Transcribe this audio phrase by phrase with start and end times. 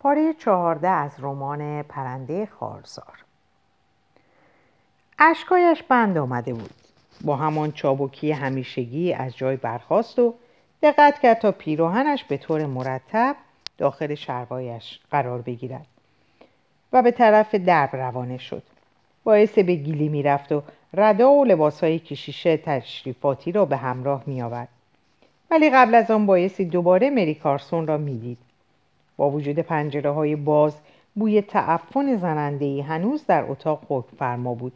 [0.00, 3.24] پاره چهارده از رمان پرنده خارزار.
[5.18, 6.74] اشکایش بند آمده بود.
[7.24, 10.34] با همان چابکی همیشگی از جای برخاست و
[10.82, 13.36] دقت کرد تا پیروهنش به طور مرتب
[13.78, 15.86] داخل شربایش قرار بگیرد
[16.92, 18.62] و به طرف درب روانه شد.
[19.24, 20.62] باعث به گیلی می‌رفت و
[20.94, 24.68] ردا و لباسهای کشیشه تشریفاتی را به همراه می آورد.
[25.50, 28.38] ولی قبل از آن بایستی دوباره مری کارسون را می‌دید.
[29.20, 30.80] با وجود پنجره های باز
[31.14, 34.72] بوی تعفن زننده هنوز در اتاق حکم فرما بود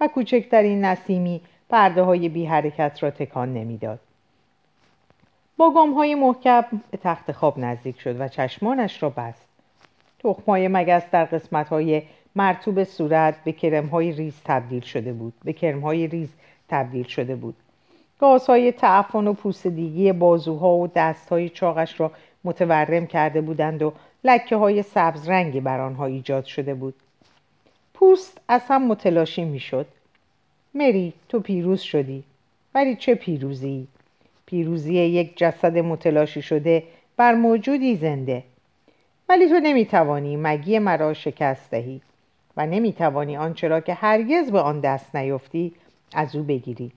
[0.00, 3.98] و کوچکترین نسیمی پرده های بی حرکت را تکان نمی‌داد.
[5.56, 9.48] با گام های محکم به تخت خواب نزدیک شد و چشمانش را بست.
[10.18, 12.02] تخمای مگس در قسمت های
[12.36, 15.32] مرتوب صورت به کرم های ریز تبدیل شده بود.
[15.44, 16.34] به کرم های ریز
[16.68, 17.54] تبدیل شده بود.
[18.18, 22.12] گازهای تعفن و پوسیدگی بازوها و دستهای چاقش را
[22.44, 23.92] متورم کرده بودند و
[24.24, 26.94] لکه های سبز رنگی بر آنها ایجاد شده بود.
[27.94, 29.86] پوست از هم متلاشی می‌شد.
[30.74, 32.24] مری تو پیروز شدی.
[32.74, 33.86] ولی چه پیروزی؟
[34.46, 36.82] پیروزی یک جسد متلاشی شده
[37.16, 38.42] بر موجودی زنده.
[39.28, 42.00] ولی تو نمی‌توانی مگی مرا شکست دهی
[42.56, 45.72] و نمی‌توانی آنچه را که هرگز به آن دست نیفتی
[46.14, 46.92] از او بگیری.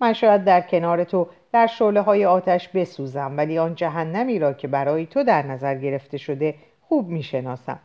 [0.00, 4.68] من شاید در کنار تو در شعله های آتش بسوزم ولی آن جهنمی را که
[4.68, 6.54] برای تو در نظر گرفته شده
[6.88, 7.78] خوب می‌شناسم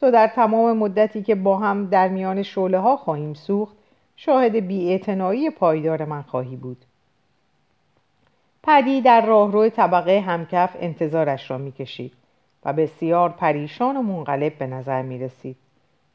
[0.00, 3.76] تو در تمام مدتی که با هم در میان شعله ها خواهیم سوخت
[4.16, 6.84] شاهد بیاعتنایی پایدار من خواهی بود
[8.62, 12.12] پدی در راهرو طبقه همکف انتظارش را می‌کشید
[12.64, 15.56] و بسیار پریشان و منقلب به نظر می رسید.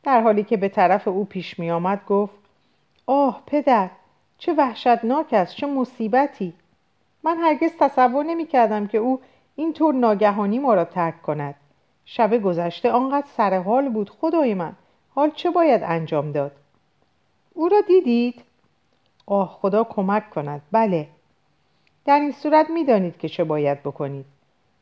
[0.03, 2.35] در حالی که به طرف او پیش می آمد گفت
[3.07, 3.89] آه پدر
[4.39, 6.53] چه وحشتناک است چه مصیبتی.
[7.23, 9.19] من هرگز تصور نمی کردم که او
[9.55, 11.55] اینطور ناگهانی ما را ترک کند.
[12.05, 14.73] شب گذشته آنقدر سر حال بود خدای من
[15.15, 16.51] حال چه باید انجام داد؟
[17.53, 18.41] او را دیدید؟
[19.25, 20.61] آه خدا کمک کند.
[20.71, 21.08] بله.
[22.05, 24.25] در این صورت می‌دانید که چه باید بکنید.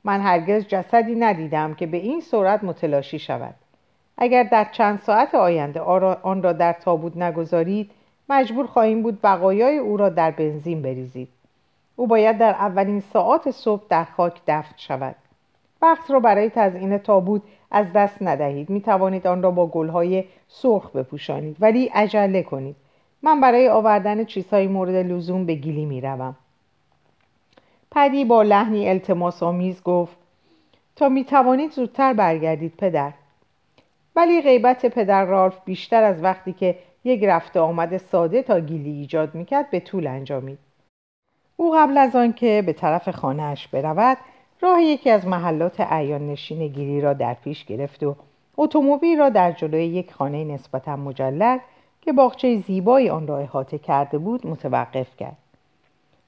[0.03, 3.55] من هرگز جسدی ندیدم که به این صورت متلاشی شود.
[4.17, 5.79] اگر در چند ساعت آینده
[6.23, 7.91] آن را در تابوت نگذارید
[8.29, 11.29] مجبور خواهیم بود بقایای او را در بنزین بریزید
[11.95, 15.15] او باید در اولین ساعات صبح در خاک دفن شود.
[15.81, 18.69] وقت را برای تزیین تابوت از دست ندهید.
[18.69, 21.57] می توانید آن را با گلهای سرخ بپوشانید.
[21.59, 22.75] ولی عجله کنید.
[23.21, 26.35] من برای آوردن چیزهای مورد لزوم به گیلی می روم.
[27.91, 30.17] پدی با لحنی التماس آمیز گفت
[30.95, 33.13] تا می توانید زودتر برگردید پدر.
[34.15, 36.75] ولی غیبت پدر رالف بیشتر از وقتی که
[37.07, 40.59] یک رفته آمد ساده تا گیلی ایجاد می‌کرد به طول انجامید.
[41.57, 44.17] او قبل از آنکه به طرف خانهاش برود
[44.61, 48.15] راه یکی از محلات عیان نشین گیری را در پیش گرفت و
[48.57, 51.57] اتومبیل را در جلوی یک خانه نسبتا مجلل
[52.01, 55.37] که باغچه زیبایی آن را احاطه کرده بود متوقف کرد.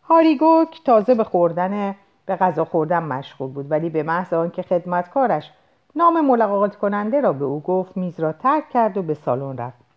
[0.03, 5.51] هاریگوک تازه به خوردن به غذا خوردن مشغول بود ولی به محض آنکه خدمتکارش
[5.95, 9.88] نام ملاقات کننده را به او گفت میز را ترک کرد و به سالن رفت.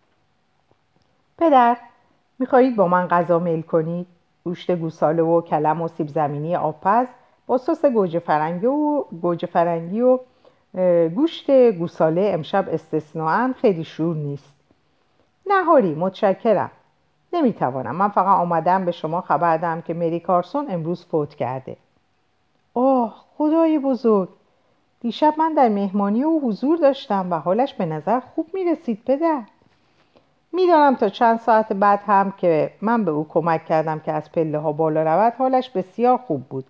[1.37, 1.77] پدر
[2.39, 4.07] می‌خواهید با من غذا میل کنید؟
[4.43, 7.07] گوشت گوساله و کلم و سیب زمینی آبپز
[7.47, 10.19] با سس گوجه فرنگی و گوجه فرنگی و
[11.15, 14.53] گوشت گوساله امشب استثناا خیلی شور نیست.
[15.45, 16.71] نهاری متشکرم.
[17.33, 17.95] نمی‌توانم.
[17.95, 21.77] من فقط آمدم به شما خبر دهم که مری کارسون امروز فوت کرده.
[22.73, 24.29] آه خدای بزرگ.
[24.99, 29.41] دیشب من در مهمانی او حضور داشتم و حالش به نظر خوب می‌رسید پدر.
[30.53, 34.59] می‌دانم تا چند ساعت بعد هم که من به او کمک کردم که از پله
[34.59, 36.65] ها بالا رود حالش بسیار خوب بود.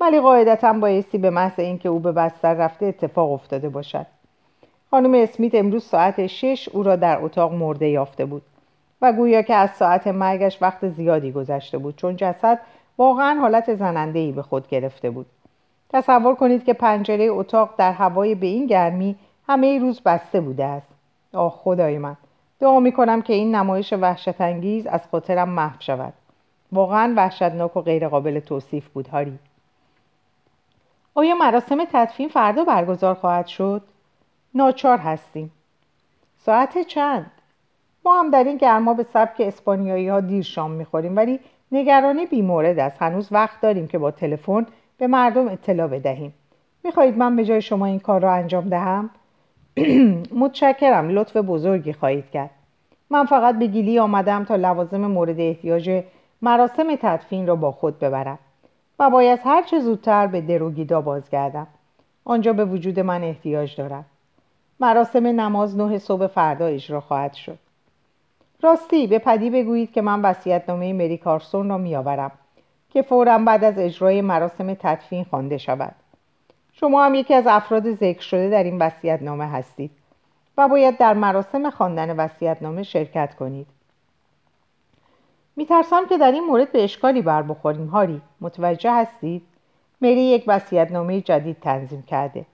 [0.00, 4.06] ولی قاعدتا بایستی به محض اینکه او به بستر رفته اتفاق افتاده باشد.
[4.90, 8.42] خانم اسمیت امروز ساعت شش او را در اتاق مرده یافته بود
[9.02, 12.60] و گویا که از ساعت مرگش وقت زیادی گذشته بود چون جسد
[12.98, 15.26] واقعا حالت زننده به خود گرفته بود.
[15.90, 19.16] تصور کنید که پنجره اتاق در هوای به این گرمی
[19.48, 20.88] همه روز بسته بوده است.
[21.32, 22.16] آه خدای من!
[22.62, 26.12] دعا می کنم که این نمایش وحشت انگیز از خاطرم محو شود.
[26.72, 29.38] واقعا وحشتناک و غیرقابل توصیف بود هاری.
[31.14, 33.82] آیا مراسم تدفین فردا برگزار خواهد شد؟
[34.54, 35.52] ناچار هستیم.
[36.36, 37.30] ساعت چند؟
[38.04, 41.40] ما هم در این گرما به سبک اسپانیایی ها دیر شام می‌خوریم ولی
[41.72, 43.02] نگرانی بیمورد است.
[43.02, 44.66] هنوز وقت داریم که با تلفن
[44.98, 46.34] به مردم اطلاع بدهیم.
[46.84, 49.10] می‌خواهید من به جای شما این کار را انجام دهم؟
[50.42, 52.50] متشکرم لطف بزرگی خواهید کرد.
[53.10, 56.02] من فقط به گیلی آمدم تا لوازم مورد احتیاج
[56.42, 58.38] مراسم تدفین را با خود ببرم
[58.98, 61.66] و باید هر چه زودتر به دروگیدا بازگردم.
[62.24, 64.04] آنجا به وجود من احتیاج دارد
[64.80, 67.58] مراسم نماز نه صبح فردا اجرا خواهد شد.
[68.62, 72.30] راستی به پدی بگویید که من وصیت‌نامه مری کارسون را میآورم
[72.90, 75.94] که فورا بعد از اجرای مراسم تدفین خوانده شود.
[76.72, 79.90] شما هم یکی از افراد ذکر شده در این وصیت‌نامه هستید
[80.58, 83.66] و باید در مراسم خواندن وصیت‌نامه شرکت کنید.
[85.56, 88.22] میترسم که در این مورد به اشکالی بر بخوریم هاری.
[88.40, 89.42] متوجه هستید؟
[90.00, 92.46] مری یک وصیت‌نامه جدید تنظیم کرده.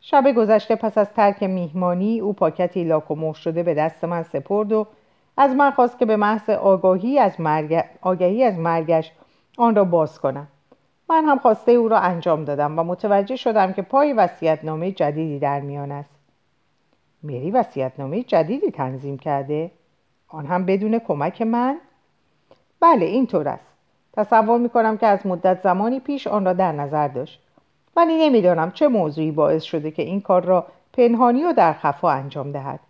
[0.00, 4.86] شب گذشته پس از ترک میهمانی او پاکتی لاک شده به دست من سپرد و
[5.36, 7.84] از من خواست که به محض آگاهی از, مرگ...
[8.00, 9.12] آگهی از مرگش
[9.58, 10.46] آن را باز کنم.
[11.10, 15.60] من هم خواسته او را انجام دادم و متوجه شدم که پای وصیت‌نامه جدیدی در
[15.60, 16.14] میان است.
[17.22, 19.70] مری وصیت‌نامه جدیدی تنظیم کرده؟
[20.28, 21.78] آن هم بدون کمک من؟
[22.80, 23.76] بله اینطور است.
[24.12, 27.40] تصور می کنم که از مدت زمانی پیش آن را در نظر داشت.
[27.96, 32.52] ولی نمی‌دانم چه موضوعی باعث شده که این کار را پنهانی و در خفا انجام
[32.52, 32.80] دهد.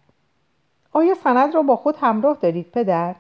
[0.92, 3.14] آیا سند را با خود همراه دارید پدر؟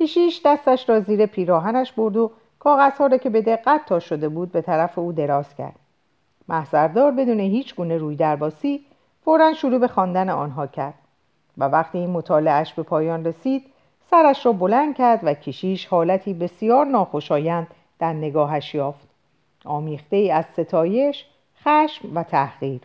[0.00, 4.60] کشیش دستش را زیر پیراهنش برد و کاغذها که به دقت تا شده بود به
[4.60, 5.76] طرف او دراز کرد.
[6.48, 8.84] محضردار بدون هیچ گونه روی درباسی
[9.24, 10.94] فورا شروع به خواندن آنها کرد
[11.58, 13.64] و وقتی این مطالعهش به پایان رسید
[14.10, 17.66] سرش را بلند کرد و کشیش حالتی بسیار ناخوشایند
[17.98, 19.08] در نگاهش یافت.
[19.64, 21.24] آمیخته ای از ستایش
[21.64, 22.80] خشم و تحقیر.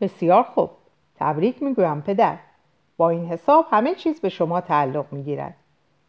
[0.00, 0.70] بسیار خوب
[1.16, 2.36] تبریک می‌گویم پدر.
[2.96, 5.54] با این حساب همه چیز به شما تعلق می‌گیرد.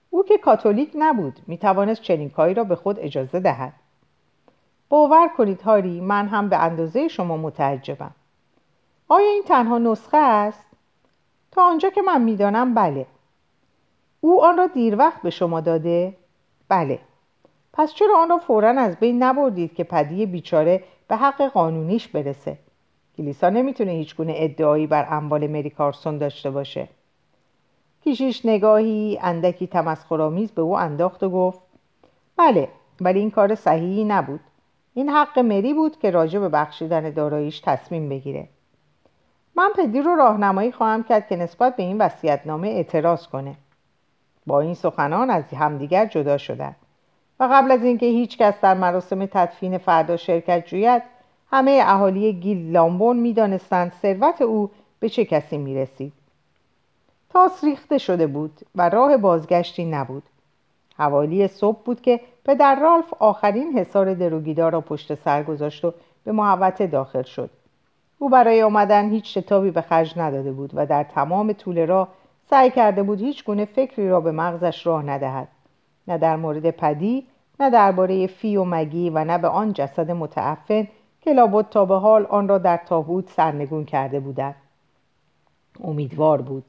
[0.10, 3.74] او که کاتولیک نبود می‌توانست چنین کاری را به خود اجازه دهد.
[4.90, 8.12] باور کنید هاری من هم به اندازه شما متعجبم.
[9.08, 10.68] آیا این تنها نسخه است؟
[11.52, 13.06] تا آنجا که من می‌دانم بله.
[14.22, 16.16] او آن را دیر وقت به شما داده؟
[16.70, 17.00] بله.
[17.74, 22.58] پس چرا آن را فورا از بین نبردید که پدی بیچاره به حق قانونیش برسه؟
[23.18, 26.88] کلیسا نمی‌تونه هیچ گونه ادعایی بر اموال مری کارسون داشته باشه.
[28.04, 31.60] کیشیش نگاهی اندکی تمسخرآمیز به او انداخت و گفت
[32.38, 32.70] بله
[33.02, 34.40] ولی این کار صحیحی نبود.
[34.94, 38.48] این حق مری بود که راجع به بخشیدن داراییش تصمیم بگیره.
[39.56, 43.56] من پدی رو راهنمایی خواهم کرد که نسبت به این وصیتنامه اعتراض کنه.
[44.48, 46.76] با این سخنان از همدیگر جدا شدند.
[47.40, 51.04] و قبل از اینکه هیچ کس در مراسم تدفین فردا شرکت جوید
[51.52, 54.70] همه اهالی گیل لامبون می‌دانستند ثروت او
[55.00, 56.14] به چه کسی می‌رسید.
[57.30, 60.24] تاس ریخته شده بود و راه بازگشتی نبود.
[60.98, 65.94] حوالی صبح بود که پدر رالف آخرین حصار دروگیدار را پشت سر گذاشت و
[66.24, 67.50] به محوطه داخل شد.
[68.20, 72.08] او برای آمدن هیچ شتابی به خرج نداده بود و در تمام طول راه
[72.50, 75.48] سعی کرده بود هیچ گونه فکری را به مغزش راه ندهد.
[76.08, 77.28] نه در مورد پدی
[77.60, 80.88] نه درباره فی و مگی و نه به آن جسد متعفن
[81.22, 84.56] که لابد تا به حال آن را در تابوت سرنگون کرده بودند.
[85.84, 86.64] امیدوار بود.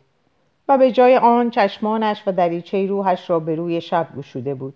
[0.71, 4.75] و به جای آن چشمانش و دریچه روحش را به روی شب گشوده بود.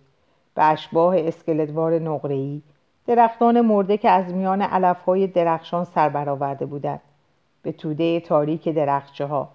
[0.54, 2.62] به اشباه اسکلتوار نقره‌ای
[3.06, 7.00] درختان مرده که از میان علفهای درخشان سر برآورده بودند.
[7.62, 9.48] به توده تاریک درخچه ها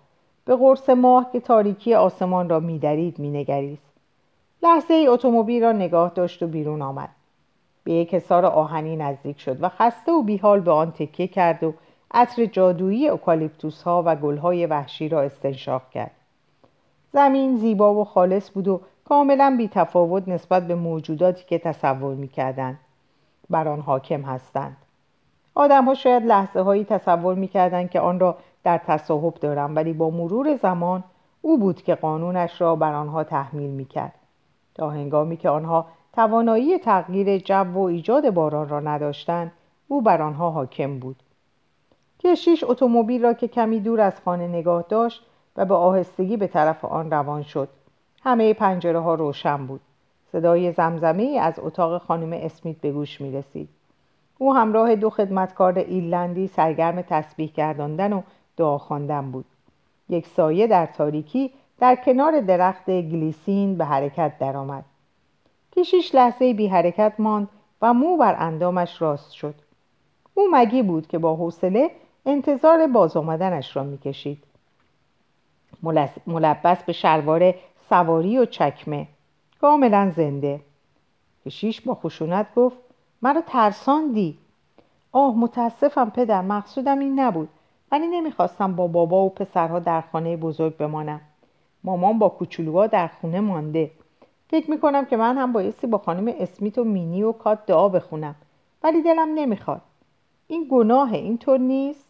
[0.45, 3.94] به قرص ماه که تاریکی آسمان را میدرید مینگریست.
[4.63, 7.09] لحظه ای اتومبیل را نگاه داشت و بیرون آمد.
[7.83, 11.74] به یک حصار آهنی نزدیک شد و خسته و بیحال به آن تکیه کرد و
[12.12, 16.12] عطر جادویی اوکالیپتوس ها و گلهای وحشی را استنشاق کرد.
[17.13, 22.80] زمین زیبا و خالص بود و کاملا بی تفاوت نسبت به موجوداتی که تصور می‌کردند.
[23.50, 24.78] بر آن حاکم هستند.
[25.56, 30.10] آدم ها شاید لحظه هایی تصور می‌کردند که آن را در تصاحب دارم ولی با
[30.10, 31.04] مرور زمان
[31.42, 34.13] او بود که قانونش را بر آنها تحمیل می‌کرد.
[34.75, 39.51] تا هنگامی که آنها توانایی تغییر جو و ایجاد باران را نداشتند
[39.88, 41.16] او بر آنها حاکم بود.
[42.20, 45.25] کشیش اتومبیل را که کمی دور از خانه نگاه داشت
[45.58, 47.70] و به آهستگی به طرف آن روان شد.
[48.24, 49.82] همه پنجره ها روشن بود.
[50.32, 53.70] صدای زمزمه از اتاق خانم اسمیت به گوش می رسید.
[54.38, 58.22] او همراه دو خدمتکار ایرلندی سرگرم تسبیح گرداندن و
[58.58, 59.46] دعا خواندن بود.
[60.10, 64.86] یک سایه در تاریکی در کنار درخت گلیسین به حرکت درآمد.
[65.75, 67.50] کشیش لحظه بی حرکت ماند
[67.82, 69.56] و مو بر اندامش راست شد.
[70.34, 71.91] او مگی بود که با حوصله
[72.25, 74.44] انتظار باز آمدنش را می‌کشید.
[76.27, 77.53] ملبس به شلوار
[77.89, 79.07] سواری و چکمه.
[79.62, 80.62] کاملا زنده.
[81.45, 82.77] کشیش با خشونت گفت
[83.21, 84.38] مرا ترساندی.
[85.12, 87.50] آه متاسفم پدر مقصودم این نبود.
[87.91, 91.21] ولی نمی‌خواستم با بابا و پسرها در خانه بزرگ بمانم.
[91.83, 93.91] مامان با کوچولوها در خونه مانده.
[94.50, 98.36] فکر می‌کنم که من هم بایستی با خانم اسمیت و مینی و کات دعا بخونم.
[98.83, 99.81] ولی دلم نمی‌خواد.
[100.48, 102.05] این گناه اینطور نیست.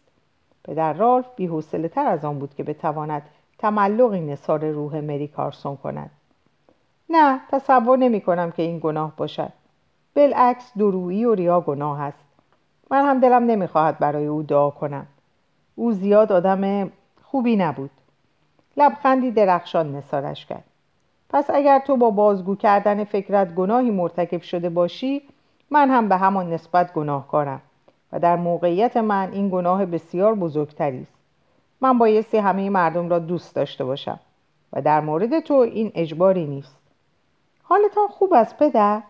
[0.64, 3.22] پدر رالف بیحوصله از آن بود که بتواند
[3.60, 6.10] تملقی نصار روح مری کارسون کند.
[7.10, 9.52] نه تصور نمی کنم که این گناه باشد.
[10.16, 12.24] بالعکس درویی و ریا گناه است.
[12.90, 15.06] من هم دلم نمی‌خواهد برای او دعا کنم.
[15.74, 16.90] او زیاد آدم
[17.22, 17.90] خوبی نبود.
[18.76, 20.64] لبخندی درخشان نثارش کرد.
[21.28, 25.22] پس اگر تو با بازگو کردن فکرت گناهی مرتکب شده باشی
[25.70, 27.60] من هم به همان نسبت گناهکارم
[28.12, 31.19] و در موقعیت من این گناه بسیار بزرگتری است.
[31.80, 34.20] من بایستی همه مردم را دوست داشته باشم
[34.72, 36.76] و در مورد تو این اجباری نیست.
[37.62, 39.02] حالتان خوب است پدر؟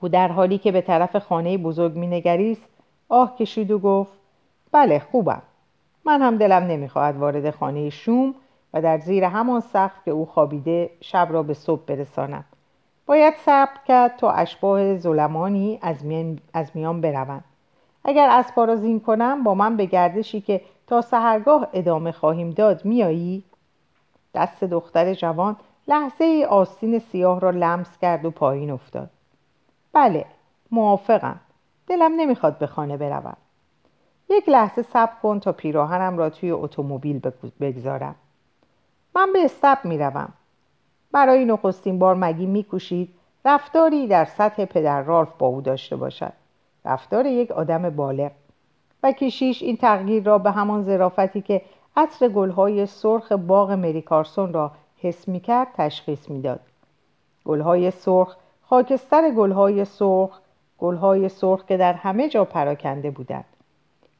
[0.00, 2.68] او در حالی که به طرف خانه بزرگ مینگریست
[3.08, 4.12] آه کشید و گفت
[4.72, 5.42] بله خوبم.
[6.04, 8.34] من هم دلم نمی‌خواهد وارد خانه شوم
[8.74, 12.44] و در زیر همان سقف که او خوابیده شب را به صبح برسانم
[13.06, 17.44] باید صبر کرد تا اشباه ظلمانی از میان, از میان بروند.
[18.04, 22.84] اگر اسبا را زین کنم با من به گردشی که تا سهرگاه ادامه خواهیم داد
[22.84, 23.44] میایی؟
[24.34, 25.56] دست دختر جوان
[25.88, 29.10] لحظه ای آستین سیاه را لمس کرد و پایین افتاد.
[29.92, 30.24] بله
[30.70, 31.40] موافقم.
[31.86, 33.36] دلم نمی‌خواد به خانه بروم.
[34.30, 37.20] یک لحظه صبر کن تا پیراهنم را توی اتومبیل
[37.60, 38.14] بگذارم.
[39.16, 40.32] من به استب می‌روم.
[41.12, 43.14] برای نخستین بار مگی میکوشید
[43.44, 46.32] رفتاری در سطح پدر رالف با او داشته باشد.
[46.84, 48.30] رفتار یک آدم بالغ.
[49.04, 51.62] و کشیش این تغییر را به همان ظرافتی که
[51.96, 56.60] عطر گلهای سرخ باغ مریکارسون را حس می‌کرد تشخیص می‌داد.
[57.44, 60.40] گلهای سرخ خاکستر گلهای سرخ
[60.78, 63.44] گلهای سرخ که در همه جا پراکنده بودند.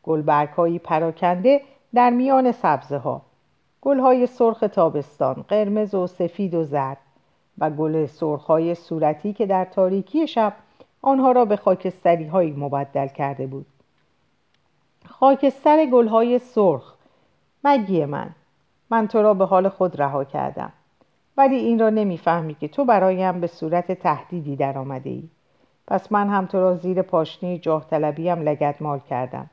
[0.03, 1.61] گلبرگهایی پراکنده
[1.95, 3.23] در میان سبزه ها
[3.83, 6.99] گلهای سرخ تابستان قرمز و سفید و زرد
[7.59, 10.53] و گل سرخهای صورتی که در تاریکی شب
[11.03, 13.67] آنها را به خاکستری هایی مبدل کرده بود.
[15.07, 16.95] خاکستر گلهای سرخ.
[17.65, 18.31] مگی من.
[18.91, 20.73] من تو را به حال خود رها کردم.
[21.37, 25.29] ولی این را نمی‌فهمی که تو برایم به صورت تهدیدی در آمده ای
[25.87, 29.51] پس من هم تو را زیر پاشنه جاه طلبیم لگت مال کردم.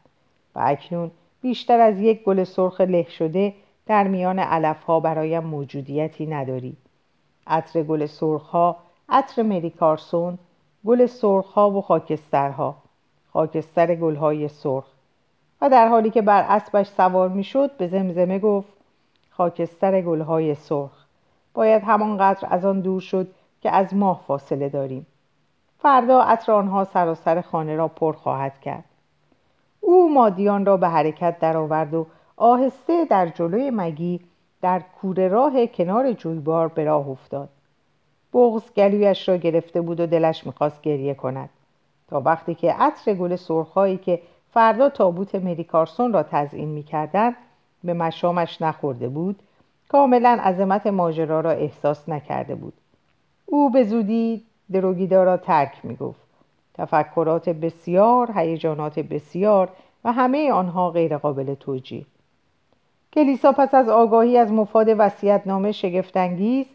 [0.55, 3.53] و اکنون بیشتر از یک گل سرخ له شده
[3.85, 6.77] در میان علف ها برایم موجودیتی نداری.
[7.47, 8.77] عطر گل سرخ ها
[9.09, 10.37] عطر مری کارسون
[10.85, 12.75] گل سرخ ها و خاکسترها.
[13.33, 14.85] خاکستر گل های سرخ.
[15.61, 18.73] و در حالی که بر اسبش سوار می‌شد به زمزمه گفت
[19.29, 21.05] خاکستر گل های سرخ
[21.53, 23.27] باید همانقدر از آن دور شد
[23.61, 25.07] که از ماه فاصله داریم.
[25.79, 28.83] فردا عطر آنها سراسر خانه را پر خواهد کرد.
[29.79, 32.05] او مادیان را به حرکت درآورد و
[32.37, 34.19] آهسته در جلوی مگی
[34.61, 37.49] در کوره راه کنار جویبار به راه افتاد.
[38.33, 41.49] بغز گلویش را گرفته بود و دلش می‌خواست گریه کند.
[42.07, 44.21] تا وقتی که عطر گل سرخهایی که
[44.53, 47.35] فردا تابوت مریکارسون را تزئین می‌کردند.
[47.83, 49.39] به مشامش نخورده بود.
[49.89, 52.73] کاملا عظمت ماجرا را احساس نکرده بود.
[53.45, 56.21] او به زودی دروگیدا را ترک می‌گفت.
[56.73, 59.69] تفکرات بسیار هیجانات بسیار
[60.03, 62.05] و همه آنها غیرقابل توجیه.
[63.13, 66.65] کلیسا پس از آگاهی از مفاد وسیعتنامه شگفتانگیز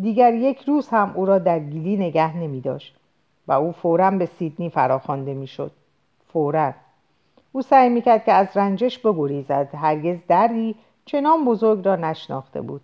[0.00, 2.96] دیگر یک روز هم او را در گیلی نگه نمی داشت
[3.48, 5.72] و او فورا به سیدنی فراخوانده می‌شد.
[6.32, 6.72] فورا.
[7.52, 10.74] او سعی می‌کرد که از رنجش بگریزد هرگز دردی
[11.04, 12.80] چنان بزرگ را نشناخته بود.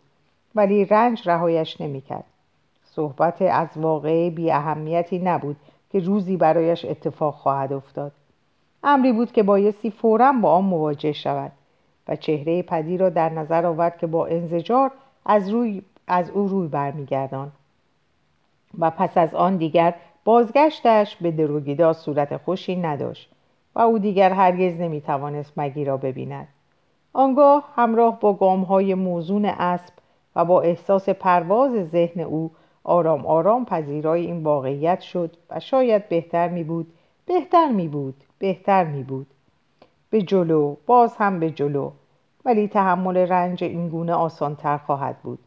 [0.54, 2.24] ولی رنج رهایش نمی‌کرد.
[2.84, 5.56] صحبت از واقعه بی اهمیتی نبود
[5.92, 8.12] که روزی برایش اتفاق خواهد افتاد.
[8.84, 11.52] امری بود که بایستی فورا با آن مواجه شود
[12.08, 14.90] و چهره پدی را در نظر آورد که با انزجار
[15.26, 17.52] از, روی از او روی برمیگردان
[18.78, 19.94] و پس از آن دیگر
[20.24, 23.33] بازگشتش به دروگیدا صورت خوشی نداشت.
[23.74, 26.48] و او دیگر هرگز نمی‌توانست مگی را ببیند.
[27.12, 29.94] آنگاه همراه با گامهای موزون اسب
[30.36, 32.50] و با احساس پرواز ذهن او
[32.84, 36.92] آرام آرام پذیرای این واقعیت شد و شاید بهتر می بود
[37.26, 39.26] بهتر می بود بهتر می بود
[40.10, 41.90] به جلو باز هم به جلو
[42.44, 45.38] ولی تحمل رنج این گونه آسانتر خواهد بود.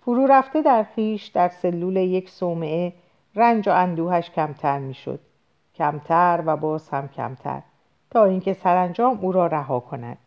[0.00, 2.92] فرو رفته در خیش در سلول یک صومعه
[3.34, 5.20] رنج و اندوهش کمتر می‌شد.
[5.74, 7.62] کمتر و باز هم کمتر
[8.10, 10.18] تا اینکه سرانجام او را رها کند.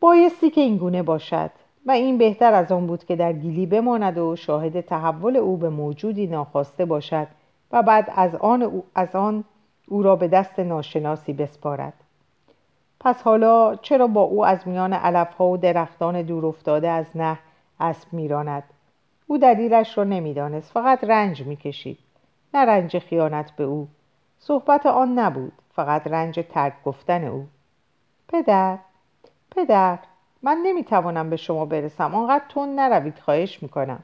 [0.00, 1.50] بایستی که این گونه باشد
[1.86, 5.68] و این بهتر از آن بود که در گیلی بماند و شاهد تحول او به
[5.68, 7.26] موجودی ناخواسته باشد
[7.72, 9.44] و بعد از آن او, از آن
[9.88, 11.92] او را به دست ناشناسی بسپارد.
[13.00, 17.38] پس حالا چرا با او از میان علفها و درختان دور افتاده از نه
[17.80, 18.62] اسب میراند؟
[19.26, 21.98] او دلیلش را نمی‌دانست فقط رنج می‌کشید.
[22.54, 23.88] نه رنج خیانت به او.
[24.38, 27.46] صحبت آن نبود فقط رنج ترک گفتن او.
[28.28, 28.78] پدر
[29.50, 29.98] پدر
[30.42, 34.02] من نمی‌توانم به شما برسم آنقدر تون نروید خواهش می‌کنم.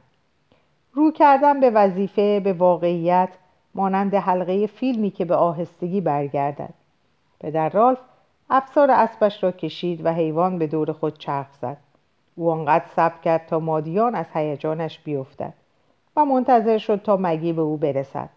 [0.92, 3.28] رو کردن به وظیفه به واقعیت
[3.74, 6.74] مانند حلقه فیلمی که به آهستگی برگردد.
[7.40, 7.98] پدر رالف
[8.50, 11.76] افسار اسبش را کشید و حیوان به دور خود چرخ زد.
[12.34, 15.54] او آنقدر صبر کرد تا مادیان از هیجانش بیفتد.
[16.16, 18.30] و منتظر شد تا مگی به او برسد.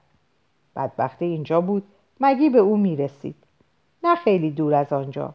[0.75, 1.83] بدبختی اینجا بود.
[2.19, 3.35] مگی به او می‌رسید.
[4.03, 5.33] نه خیلی دور از آنجا.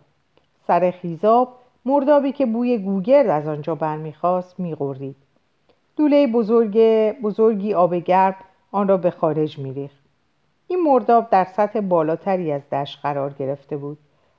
[0.67, 5.17] سر خیزاب مردابی که بوی گوگرد از آنجا برمیخواست میغورید
[5.97, 6.79] دوله بزرگ
[7.23, 8.35] بزرگی آب گرم
[8.73, 10.03] آن را به خارج میریخت.
[10.69, 13.99] این مرداب در سطح بالاتری از دشت قرار گرفته بود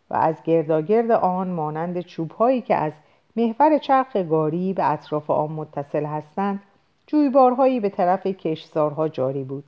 [0.10, 2.94] و از گرداگرد آن مانند چوبهایی که از
[3.36, 6.60] محور چرخ گاری به اطراف آن متصل هستند
[7.08, 9.64] جویبارهایی به طرف کشزارها جاری بود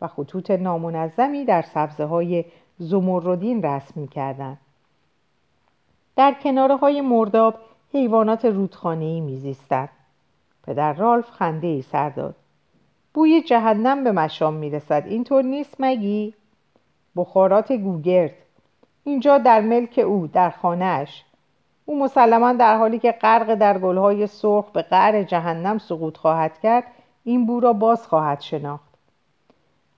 [0.00, 2.44] و خطوط نامنظمی در سبزه های
[2.78, 4.58] زمردین رسم می کردن.
[6.16, 7.54] در کناره های مرداب
[7.92, 9.88] حیوانات رودخانه‌ای میزیستند.
[10.62, 12.34] پدر رالف خنده ای سر داد.
[13.14, 16.34] بوی جهنم به مشام می‌رسد اینطور نیست مگی؟
[17.16, 18.34] بخارات گوگرد
[19.04, 21.24] اینجا در ملک او در خانهش
[21.86, 26.84] او مسلما در حالی که غرق در گلهای سرخ به قعر جهنم سقوط خواهد کرد
[27.24, 28.86] این بو را باز خواهد شناخت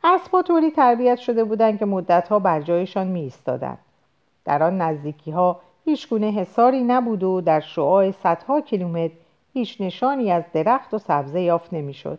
[0.04, 3.78] اسبها طوری تربیت شده بودند که مدتها بر جایشان می ایستادند.
[4.44, 9.14] در آن نزدیکی ها هیچ گونه حساری نبود و در شعاع صدها کیلومتر
[9.52, 12.18] هیچ نشانی از درخت و سبزه یافت نمی‌شد.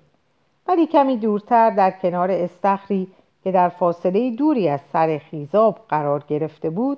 [0.68, 3.08] ولی کمی دورتر در کنار استخری
[3.44, 6.98] که در فاصله دوری از سر خیزاب قرار گرفته بود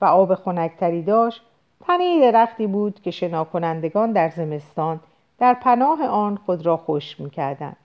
[0.00, 1.42] و آب خنکتری داشت
[1.80, 5.00] تنه درختی بود که شناکنندگان در زمستان
[5.38, 7.76] در پناه آن خود را خوش می‌کردند.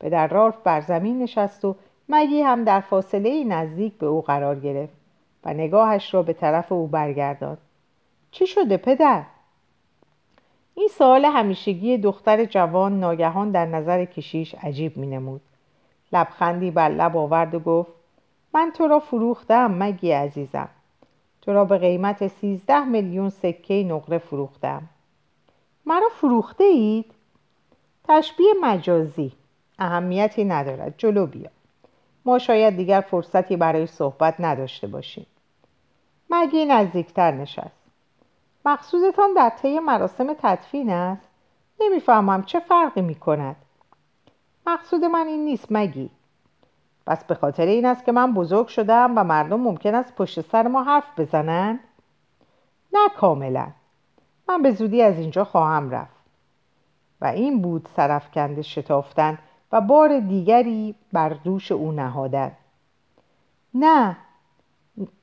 [0.00, 1.76] پدر رالف بر زمین نشست و
[2.08, 4.92] مگی هم در فاصله نزدیک به او قرار گرفت
[5.44, 7.58] و نگاهش را به طرف او برگرداند.
[8.30, 9.22] چی شده پدر؟
[10.74, 15.40] این سوال همیشگی دختر جوان ناگهان در نظر کشیش عجیب می نمود.
[16.12, 17.92] لبخندی بر لب آورد و گفت
[18.54, 20.68] من تو را فروختم مگی عزیزم.
[21.52, 24.82] را به قیمت سیزده میلیون سکه نقره فروختم.
[25.86, 27.12] مرا فروخته اید؟
[28.08, 29.32] تشبیه مجازی.
[29.78, 30.94] اهمیتی ندارد.
[30.98, 31.50] جلو بیا.
[32.24, 35.26] ما شاید دیگر فرصتی برای صحبت نداشته باشیم.
[36.30, 37.80] مگی نزدیکتر نشست.
[38.64, 41.28] مقصودتان در طی مراسم تدفین است.
[41.80, 43.56] نمی‌فهمم چه فرقی می کند
[44.66, 46.10] مقصود من این نیست مگی.
[47.10, 50.68] پس به خاطر این است که من بزرگ شدم و مردم ممکن است پشت سر
[50.68, 51.80] ما حرف بزنند
[52.92, 53.66] نه کاملا.
[54.48, 56.24] من به زودی از اینجا خواهم رفت.
[57.20, 59.38] و این بود سرفکنده شتافتن
[59.72, 62.52] و بار دیگری بر دوش او نهادن.
[63.74, 64.16] نه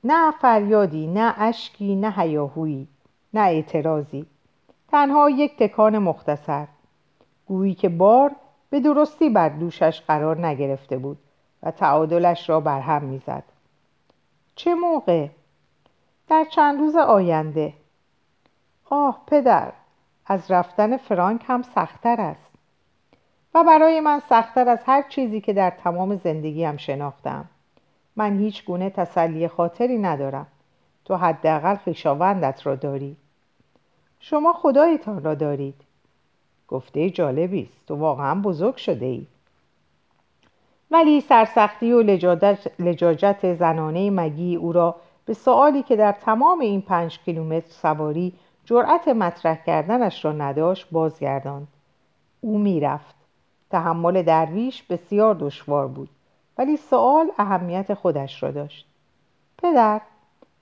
[0.04, 2.88] نه فریادی نه اشکی نه هیاهویی
[3.34, 4.26] نه اعتراضی.
[4.88, 6.66] تنها یک تکان مختصر.
[7.46, 8.30] گویی که بار
[8.70, 11.18] به درستی بر دوشش قرار نگرفته بود.
[11.62, 13.44] و تعادلش را برهم می‌زد.
[14.54, 15.28] چه موقع؟
[16.28, 17.72] در چند روز آینده.
[18.90, 19.72] آه پدر
[20.26, 22.50] از رفتن فرانک هم سختتر است.
[23.54, 27.44] و برای من سختتر از هر چیزی که در تمام زندگیم شناختم.
[28.16, 30.46] من هیچ گونه تسلی خاطری ندارم.
[31.04, 33.16] تو حداقل خویشاوندت را داری.
[34.20, 35.80] شما خدایتان را دارید.
[36.68, 37.86] گفته جالبی است.
[37.86, 39.26] تو واقعا بزرگ شده ای.
[40.90, 42.02] ولی سرسختی و
[42.78, 48.32] لجاجت زنانه مگی او را به سوالی که در تمام این پنج کیلومتر سواری
[48.64, 51.68] جرأت مطرح کردنش را نداشت بازگرداند.
[52.40, 53.14] او می‌رفت.
[53.70, 56.08] تحمل درویش بسیار دشوار بود
[56.58, 58.86] ولی سوال اهمیت خودش را داشت.
[59.58, 60.00] پدر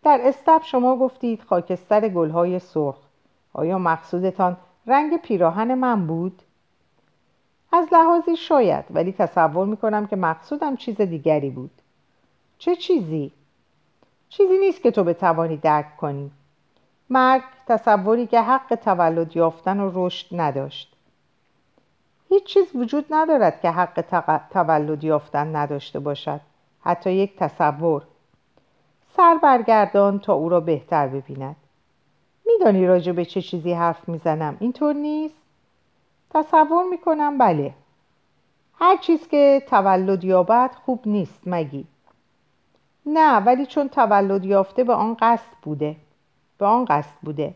[0.03, 2.97] در استب شما گفتید خاکستر گلهای سرخ.
[3.53, 6.43] آیا مقصودتان رنگ پیراهن من بود؟
[7.77, 11.71] از لحاظی شاید ولی تصور می‌کنم که مقصودم چیز دیگری بود.
[12.59, 13.33] چه چیزی؟
[14.29, 16.31] چیزی نیست که تو بتوانی درک کنی.
[17.11, 20.97] مرگ تصوری که حق تولد یافتن و رشد نداشت.
[22.29, 24.05] هیچ چیز وجود ندارد که حق
[24.51, 26.41] تولد یافتن نداشته باشد.
[26.81, 28.03] حتی یک تصور.
[29.17, 31.57] سر برگردان تا او را بهتر ببیند.
[32.47, 34.57] میدانی راجع به چه چیزی حرف می‌زنم.
[34.61, 35.46] اینطور نیست؟
[36.37, 37.75] تصور می‌کنم بله
[38.75, 41.87] هر چیز که تولد یابد خوب نیست مگی
[43.07, 45.97] نه ولی چون تولد یافته به آن قصد بوده
[46.59, 47.55] به آن قصد بوده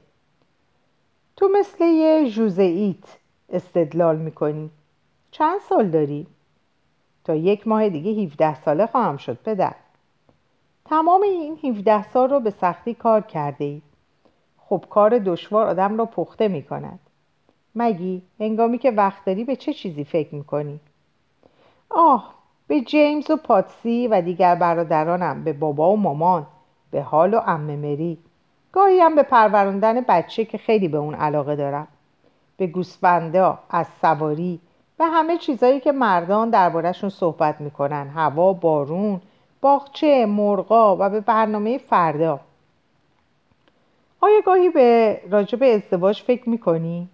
[1.37, 4.71] تو مثل یه جوزئیت استدلال می‌کنی
[5.31, 6.27] چند سال داری؟
[7.25, 9.75] تا یک ماه دیگه 17 ساله خواهم شد پدر
[10.85, 13.83] تمام این 17 سال رو به سختی کار کرده ای.
[14.59, 16.99] خب کار دشوار آدم رو پخته می کند.
[17.75, 20.81] مگی هنگامی که وقت داری به چه چیزی فکر می کنی؟
[21.91, 22.35] آه
[22.67, 26.47] به جیمز و پاتسی و دیگر برادرانم به بابا و مامان
[26.91, 28.19] به حال و امه مری
[28.73, 31.89] گاهی هم به پروراندن بچه که خیلی به اون علاقه دارم
[32.57, 34.61] به گوسفندا از سواری
[34.99, 39.21] و همه چیزایی که مردان دربارهشون صحبت می‌کنن هوا بارون
[39.61, 42.41] باغچه مرغا و به برنامه فردا
[44.21, 47.09] آیا گاهی به راجب ازدواج فکر می‌کنی؟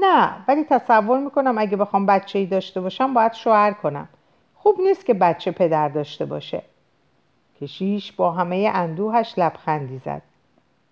[0.00, 4.08] نه ولی تصور می‌کنم اگه بخوام بچه ای داشته باشم باید شوهر کنم.
[4.54, 6.62] خوب نیست که بچه پدر داشته باشه.
[7.60, 10.22] کشیش با همه اندوهش لبخندی زد.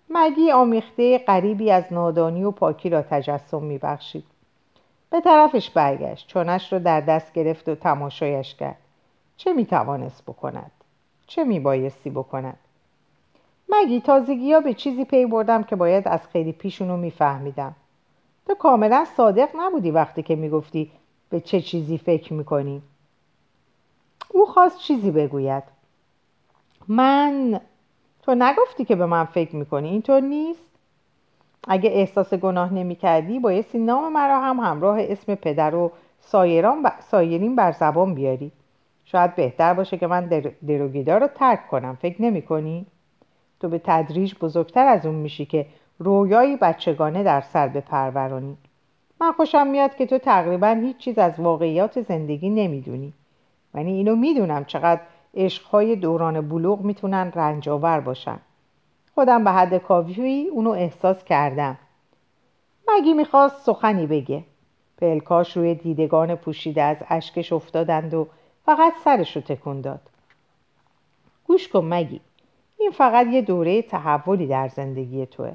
[0.09, 4.23] مگی آمیخته قریبی از نادانی و پاکی را تجسم میبخشید.
[5.09, 8.77] به طرفش برگشت چونش را در دست گرفت و تماشایش کرد.
[9.37, 10.71] چه می‌توانست بکند؟
[11.27, 12.57] چه میبایستی بکند؟
[13.69, 17.75] مگی تازگی ها به چیزی پی بردم که باید از خیلی پیشونو میفهمیدم.
[18.47, 20.91] تو کاملا صادق نبودی وقتی که می‌گفتی
[21.29, 22.81] به چه چیزی فکر می‌کنی.
[24.29, 25.63] او خواست چیزی بگوید.
[26.87, 27.61] من
[28.21, 30.71] تو نگفتی که به من فکر می‌کنی اینطور نیست.
[31.67, 37.55] اگه احساس گناه نمی کردی بایستی نام مرا هم همراه اسم پدر و سایران سایرین
[37.55, 38.51] بر زبان بیاری.
[39.05, 40.25] شاید بهتر باشه که من
[40.67, 41.95] دروگیدار رو ترک کنم.
[42.01, 42.85] فکر نمی کنی؟
[43.59, 45.65] تو به تدریج بزرگتر از اون میشی که
[45.99, 48.57] رویایی بچگانه در سر بپرورانی.
[49.21, 53.13] من خوشم میاد که تو تقریبا هیچ چیز از واقعیات زندگی نمی‌دونی.
[53.75, 55.01] یعنی اینو می‌دونم چقدر
[55.33, 58.39] عشقهای دوران بلوغ می‌تونن رنجاور باشن.
[59.15, 61.77] خودم به حد کافی اونو احساس کردم.
[62.87, 64.43] مگی می‌خواست سخنی بگه؟
[64.97, 68.27] پلکاش روی دیدگان پوشیده از اشکش افتادند و
[68.65, 70.01] فقط سرش رو تکون داد.
[71.47, 72.21] گوش کن مگی
[72.79, 75.53] این فقط یه دوره تحولی در زندگی توه.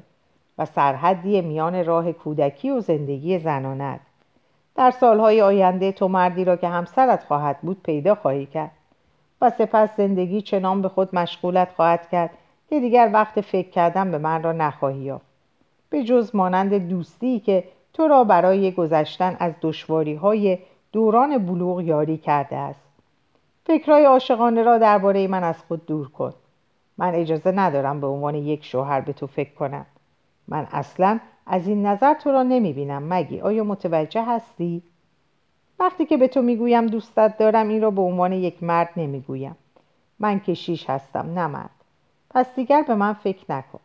[0.57, 3.99] و سرحدی میان راه کودکی و زندگی زنانت.
[4.75, 8.71] در سالهای آینده تو مردی را که همسرت خواهد بود پیدا خواهی کرد
[9.41, 12.29] و سپس زندگی چنان به خود مشغولت خواهد کرد
[12.69, 15.25] که دیگر وقت فکر کردن به من را نخواهی یافت.
[15.89, 17.63] به جز مانند دوستی که
[17.93, 20.57] تو را برای گذشتن از دشواری های
[20.91, 22.83] دوران بلوغ یاری کرده است.
[23.65, 26.33] فکرهای عاشقانه را درباره من از خود دور کن.
[26.97, 29.85] من اجازه ندارم به عنوان یک شوهر به تو فکر کنم.
[30.47, 34.83] من اصلا از این نظر تو را نمی بینم مگی آیا متوجه هستی؟
[35.79, 39.55] وقتی که به تو می‌گویم دوستت دارم این را به عنوان یک مرد نمی‌گویم.
[40.19, 41.69] من کشیش هستم نه مرد.
[42.29, 43.79] پس دیگر به من فکر نکن.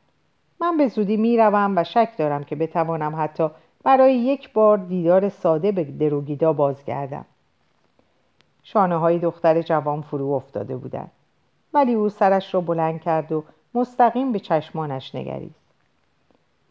[0.60, 3.48] من به زودی می‌روم و شک دارم که بتوانم حتی
[3.84, 7.24] برای یک بار دیدار ساده به دروگیدا بازگردم.
[8.62, 11.10] شانه های دختر جوان فرو افتاده بودند.
[11.74, 13.44] ولی او سرش را بلند کرد و
[13.74, 15.57] مستقیم به چشمانش نگریست.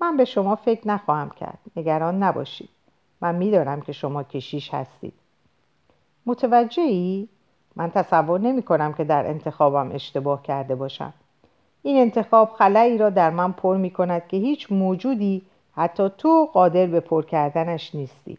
[0.01, 1.59] من به شما فکر نخواهم کرد.
[1.75, 2.69] نگران نباشید.
[3.21, 5.13] من می‌دانم که شما کشیش هستید.
[6.25, 7.27] متوجه ای؟
[7.75, 11.13] من تصور نمی کنم که در انتخابم اشتباه کرده باشم.
[11.83, 15.41] این انتخاب خلایی را در من پر می کند که هیچ موجودی
[15.75, 18.37] حتی تو قادر به پر کردنش نیستی.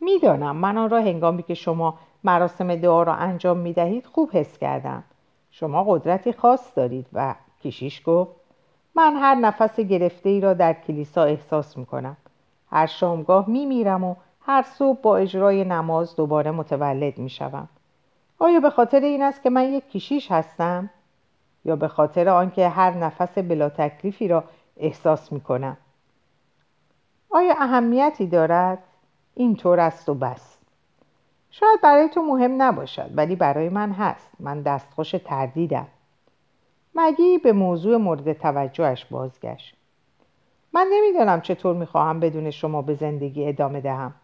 [0.00, 4.58] می‌دانم من آن را هنگامی که شما مراسم دعا را انجام می دهید خوب حس
[4.58, 5.04] کردم.
[5.50, 8.32] شما قدرتی خاص دارید و کشیش گفت
[8.94, 12.16] من هر نفس گرفته ای را در کلیسا احساس می کنم
[12.70, 17.68] هر شامگاه می میرم و هر صبح با اجرای نماز دوباره متولد می شوم.
[18.38, 20.90] آیا به خاطر این است که من یک کشیش هستم؟
[21.64, 24.44] یا به خاطر آنکه هر نفس بلا تکلیفی را
[24.76, 25.76] احساس می کنم؟
[27.30, 28.78] آیا اهمیتی دارد؟
[29.34, 30.58] اینطور است و بس
[31.50, 35.86] شاید برای تو مهم نباشد ولی برای من هست من دستخوش تردیدم
[36.94, 39.74] مگی به موضوع مورد توجهش بازگشت
[40.72, 44.14] من نمی‌دانم چطور می‌خواهم بدون شما به زندگی ادامه دهم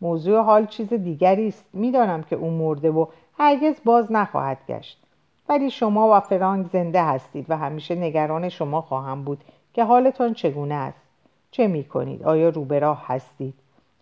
[0.00, 3.06] موضوع حال چیز دیگری است می‌دانم که او مرده و
[3.38, 5.02] هرگز باز نخواهد گشت
[5.48, 10.74] ولی شما و فرانک زنده هستید و همیشه نگران شما خواهم بود که حالتان چگونه
[10.74, 11.06] است
[11.50, 13.54] چه می کنید؟ آیا روبراه هستید؟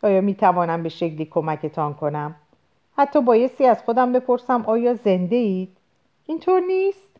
[0.02, 2.34] آیا می توانم به شکلی کمکتان کنم؟
[2.96, 5.76] حتی بایستی از خودم بپرسم آیا زنده اید؟
[6.26, 7.13] اینطور نیست؟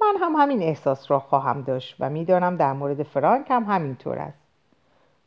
[0.00, 4.38] من هم همین احساس را خواهم داشت و می‌دانم در مورد فرانک هم همینطور است.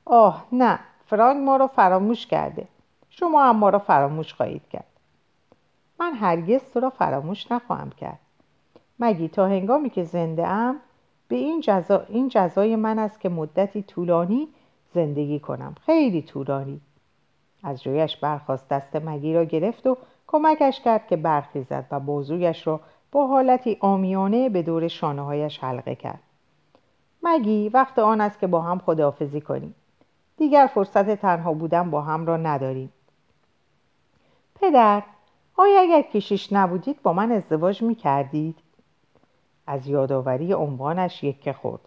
[0.06, 2.68] آه نه فرانک ما را فراموش کرده.
[3.10, 4.86] شما هم ما را فراموش خواهید کرد.
[6.00, 8.20] من هرگز تو را فراموش نخواهم کرد.
[9.00, 10.76] مگی تا هنگامی که زنده ام
[11.28, 14.48] به این جزا این جزای من است که مدتی طولانی
[14.94, 15.76] زندگی کنم.
[15.86, 16.82] خیلی طولانی.
[17.64, 22.80] از جویش برخواست دست مگی را گرفت و کمکش کرد که برخیزد و بازویش را
[23.12, 26.20] با حالتی آمیانه به دور شانه هایش حلقه کرد.
[27.24, 29.76] مگی وقت آن است که با هم خداحافظی کنیم.
[30.38, 32.94] دیگر فرصت تنها بودن با هم را نداریم.
[34.56, 35.04] پدر
[35.58, 38.56] آیا اگر کشیش نبودید با من ازدواج می کردید؟
[39.68, 41.82] از یادآوری عنوانش یک خورد.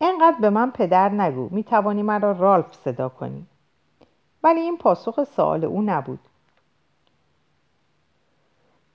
[0.00, 3.46] انقدر به من پدر نگو می توانی مرا رالف صدا کنی.
[4.42, 6.18] ولی این پاسخ سوال او نبود.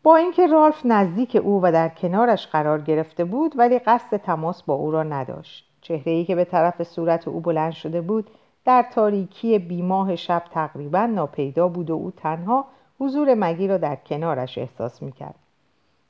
[0.03, 4.73] با اینکه رالف نزدیک او و در کنارش قرار گرفته بود ولی قصد تماس با
[4.73, 5.69] او را نداشت.
[5.81, 8.29] چهره ای که به طرف صورت او بلند شده بود
[8.65, 12.65] در تاریکی بیماه شب تقریبا ناپیدا بود و او تنها
[12.99, 15.35] حضور مگی را در کنارش احساس می‌کرد.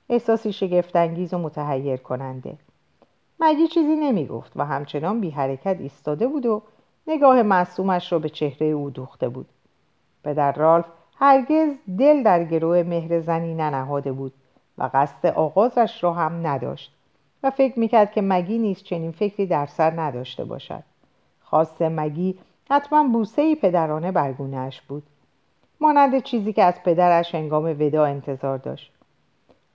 [0.09, 2.57] احساسی شگفتانگیز و متحیر کننده
[3.39, 6.61] مگی چیزی نمی‌گفت و همچنان بی حرکت ایستاده بود و
[7.07, 9.49] نگاه معصومش را به چهره او دوخته بود.
[10.23, 10.85] پدر رالف
[11.19, 14.33] هرگز دل در گروه مهر زنی ننهاده بود
[14.77, 16.95] و قصد آغازش را هم نداشت
[17.43, 20.83] و فکر می‌کرد که مگی نیست چنین فکری در سر نداشته باشد.
[21.41, 22.35] خواست مگی
[22.69, 25.03] حتما بوسه پدرانه برگونهش بود.
[25.81, 28.91] مانند چیزی که از پدرش هنگام ودا انتظار داشت.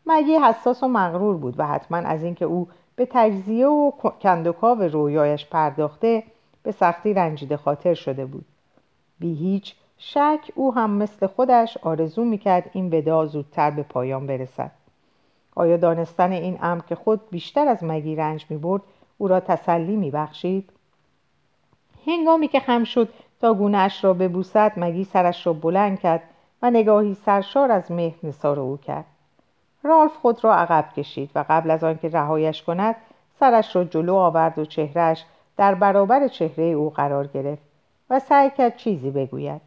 [0.07, 3.91] مگی حساس و مغرور بود و حتما از اینکه او به تجزیه و
[4.23, 6.23] کندوکاو رویایش پرداخته
[6.63, 8.45] به سختی رنجیده خاطر شده بود.
[9.19, 14.71] بی هیچ شک او هم مثل خودش آرزو می‌کرد این ودا زودتر به پایان برسد.
[15.55, 18.83] آیا دانستن این امر که خود بیشتر از مگی رنج می‌برد
[19.19, 20.71] او را تسلی میبخشید؟
[22.07, 23.09] هنگامی که خم شد
[23.41, 26.23] تا گونهاش را ببوسد مگی سرش را بلند کرد
[26.63, 29.05] و نگاهی سرشار از مهر نثار او کرد.
[29.83, 32.97] رالف خود را عقب کشید و قبل از آنکه رهایش کند
[33.41, 35.25] سرش را جلو آورد و چهرهش
[35.57, 37.63] در برابر چهره او قرار گرفت
[38.11, 39.61] و سعی کرد چیزی بگوید.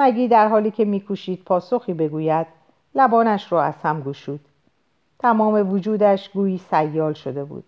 [0.00, 2.46] مگی در حالی که میکوشید پاسخی بگوید
[2.94, 4.40] لبانش را از هم گشود.
[5.18, 7.64] تمام وجودش گویی سیال شده بود.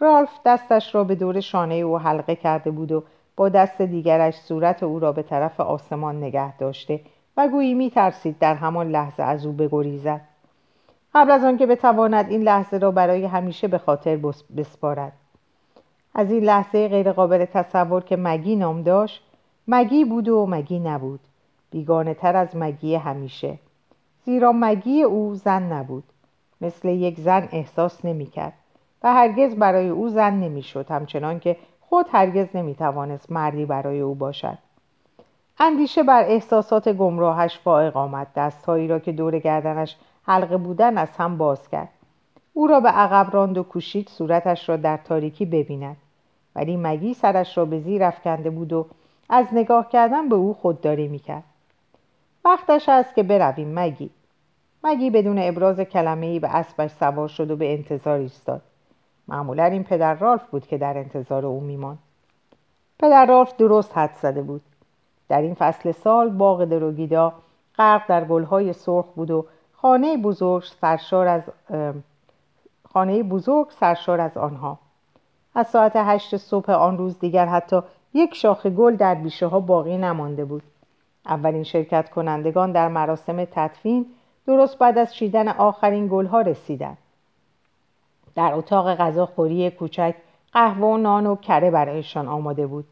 [0.00, 3.04] رالف دستش را به دور شانه او حلقه کرده بود و
[3.36, 7.00] با دست دیگرش صورت او را به طرف آسمان نگه داشته
[7.36, 10.20] و گویی میترسید در همان لحظه از او بگریزد.
[11.14, 14.18] قبل از آنکه بتواند این لحظه را برای همیشه به خاطر
[14.56, 15.12] بسپارد.
[16.14, 19.22] از این لحظه غیرقابل تصور که مگی نام داشت
[19.68, 21.20] مگی بود و مگی نبود.
[21.74, 23.58] بیگانه تر از مگی همیشه.
[24.24, 26.04] زیرا مگی او زن نبود.
[26.60, 28.52] مثل یک زن احساس نمی‌کرد
[29.02, 34.58] و هرگز برای او زن نمی‌شد همچنان که خود هرگز نمی‌توانست مردی برای او باشد.
[35.58, 38.26] اندیشه بر احساسات گمراهش فائق آمد.
[38.36, 41.88] دستهایی را که دور گردنش حلقه بودن از هم باز کرد.
[42.52, 45.96] او را به عقب راند و کوشید صورتش را در تاریکی ببیند.
[46.56, 48.86] ولی مگی سرش را به زیر افکنده بود و
[49.28, 51.44] از نگاه کردن به او خودداری می‌کرد.
[52.44, 54.10] وقتش است که برویم مگی.
[54.84, 58.62] مگی بدون ابراز کلمه ای به اسبش سوار شد و به انتظار ایستاد.
[59.28, 61.98] معمولا این پدر رالف بود که در انتظار او میماند.
[62.98, 64.62] پدر رالف درست حد زده بود.
[65.28, 67.32] در این فصل سال باغ دروگیدا
[67.78, 71.42] غرق در گلهای سرخ بود و خانه بزرگ سرشار از
[72.92, 74.78] خانه بزرگ سرشار از آنها.
[75.54, 77.80] از ساعت هشت صبح آن روز دیگر حتی
[78.14, 80.62] یک شاخه گل در بیشه ها باقی نمانده بود.
[81.26, 84.06] اولین شرکت کنندگان در مراسم تدفین
[84.46, 86.98] درست بعد از چیدن آخرین گلها رسیدند.
[88.34, 90.14] در اتاق غذاخوری کوچک
[90.52, 92.84] قهوه و نان و کره برایشان آماده بود.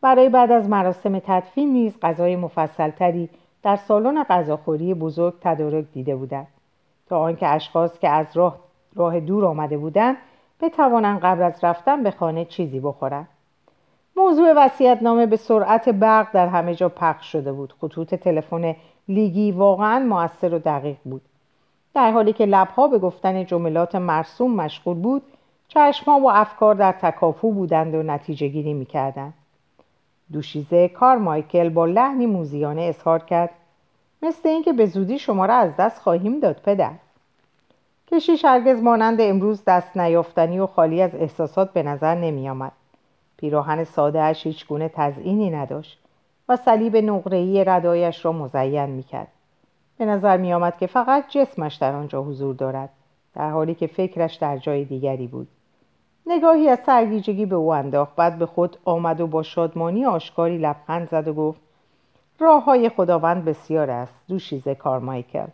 [0.00, 3.28] برای بعد از مراسم تدفین نیز غذای مفصلتری
[3.62, 6.46] در سالن غذاخوری بزرگ تدارک دیده بودند.
[7.08, 8.58] تا آنکه اشخاص که از راه,
[8.94, 10.16] راه دور آمده بودند
[10.60, 13.28] بتوانند قبل از رفتن به خانه چیزی بخورند.
[14.16, 14.70] موضوع
[15.02, 17.74] نامه به سرعت برق در همه جا پخش شده بود.
[17.80, 18.76] خطوط تلفن
[19.08, 21.22] لیگی واقعا موثر و دقیق بود.
[21.94, 25.22] در حالی که لبها به گفتن جملات مرسوم مشغول بود
[25.68, 29.34] چشمها و افکار در تکاپو بودند و نتیجه گیری می‌کردند.
[30.32, 33.50] دوشیزه کار مایکل با لحنی موزیانه اظهار کرد.
[34.22, 36.92] مثل اینکه به زودی شما را از دست خواهیم داد پدر.
[38.12, 42.72] کشیش هرگز مانند امروز دست نیافتنی و خالی از احساسات به نظر نمی آمد.
[43.42, 43.86] پیراهن
[44.34, 45.98] هیچ گونه تزئینی نداشت
[46.48, 49.28] و صلیب نقره‌ای ردایش را مزین می‌کرد.
[49.98, 52.88] به نظر می آمد که فقط جسمش در آنجا حضور دارد
[53.34, 55.48] در حالی که فکرش در جای دیگری بود.
[56.26, 61.08] نگاهی از سرگیجگی به او انداخت بعد به خود آمد و با شادمانی آشکاری لبخند
[61.08, 61.60] زد و گفت
[62.38, 65.46] راه های خداوند بسیار است دوشیزه کارمایکل.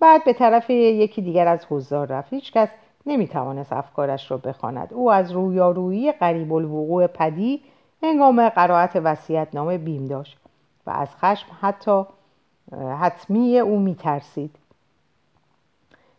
[0.00, 2.32] بعد به طرف یکی دیگر از حضار رفت.
[2.32, 2.52] هیچ
[3.00, 4.94] کس نمی توانست افکارش را بخواند.
[4.94, 7.62] او از رویارویی قریب الوقوع پدی
[8.02, 10.38] هنگام قرائت وسیعت نامه بیم داشت
[10.86, 12.04] و از خشم حتی
[13.00, 14.56] حتمی او می ترسید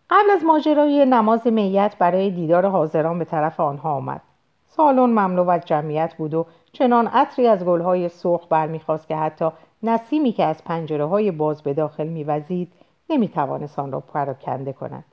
[0.09, 4.21] قبل از ماجرای نماز میت برای دیدار حاضران به طرف آنها آمد.
[4.67, 9.49] سالن مملو از جمعیت بود و چنان عطری از گلهای سرخ برمیخواست که حتی
[9.83, 12.71] نسیمی که از پنجره های باز به داخل میوزید
[13.09, 15.03] نمی‌توانست آن را پراکنده کند.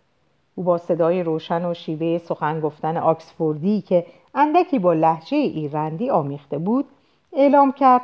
[0.58, 6.58] او با صدای روشن و شیوه سخن گفتن آکسفوردی که اندکی با لحجه ایرلندی آمیخته
[6.58, 6.84] بود
[7.32, 8.02] اعلام کرد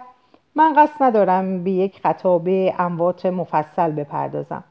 [0.55, 4.65] من قصد ندارم به یک خطابه اموات مفصل بپردازم